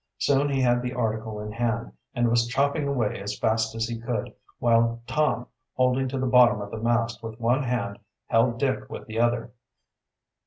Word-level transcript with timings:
Soon 0.17 0.49
he 0.49 0.61
had 0.63 0.81
the 0.81 0.95
article 0.95 1.39
in 1.39 1.51
hand, 1.51 1.91
and 2.15 2.27
was 2.27 2.47
chopping 2.47 2.87
away 2.87 3.21
as 3.21 3.37
fast 3.37 3.75
as 3.75 3.87
he 3.87 3.99
could, 3.99 4.33
while 4.57 5.03
Tom, 5.05 5.45
holding 5.75 6.07
to 6.07 6.17
the 6.17 6.25
bottom 6.25 6.59
of 6.59 6.71
the 6.71 6.79
mast 6.81 7.21
with 7.21 7.39
one 7.39 7.61
hand, 7.61 7.99
held 8.25 8.57
Dick 8.57 8.89
with 8.89 9.05
the 9.05 9.19
other. 9.19 9.51